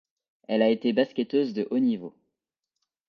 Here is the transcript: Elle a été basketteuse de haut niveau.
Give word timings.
Elle 0.47 0.63
a 0.63 0.69
été 0.71 0.93
basketteuse 0.93 1.53
de 1.53 1.67
haut 1.69 1.77
niveau. 1.77 2.15